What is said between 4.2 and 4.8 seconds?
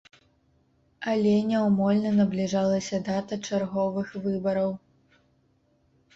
выбараў.